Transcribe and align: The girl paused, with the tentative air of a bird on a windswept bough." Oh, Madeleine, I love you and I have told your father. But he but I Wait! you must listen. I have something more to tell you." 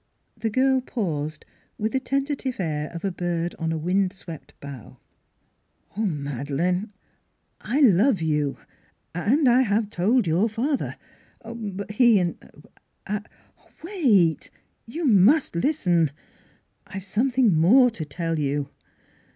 The 0.35 0.49
girl 0.49 0.81
paused, 0.81 1.45
with 1.77 1.91
the 1.91 1.99
tentative 1.99 2.55
air 2.59 2.89
of 2.91 3.05
a 3.05 3.11
bird 3.11 3.53
on 3.59 3.71
a 3.71 3.77
windswept 3.77 4.55
bough." 4.59 4.97
Oh, 5.95 6.07
Madeleine, 6.07 6.91
I 7.61 7.81
love 7.81 8.19
you 8.19 8.57
and 9.13 9.47
I 9.47 9.61
have 9.61 9.91
told 9.91 10.25
your 10.25 10.49
father. 10.49 10.95
But 11.45 11.91
he 11.91 12.23
but 12.23 12.63
I 13.05 13.21
Wait! 13.83 14.49
you 14.87 15.05
must 15.05 15.55
listen. 15.55 16.09
I 16.87 16.93
have 16.93 17.03
something 17.03 17.53
more 17.53 17.91
to 17.91 18.03
tell 18.03 18.39
you." 18.39 18.69